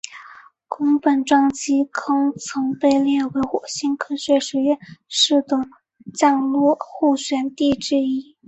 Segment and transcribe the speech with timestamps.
[0.67, 5.57] 宫本撞击坑曾被列为火星科学实验室的
[6.15, 8.35] 降落候选地点之一。